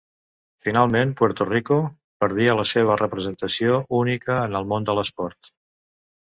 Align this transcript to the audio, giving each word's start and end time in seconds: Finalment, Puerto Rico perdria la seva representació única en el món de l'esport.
Finalment, 0.67 1.11
Puerto 1.19 1.45
Rico 1.49 1.77
perdria 2.25 2.57
la 2.61 2.67
seva 2.71 2.97
representació 3.03 3.79
única 4.01 4.41
en 4.49 4.61
el 4.63 4.69
món 4.75 4.91
de 4.91 5.01
l'esport. 5.01 5.55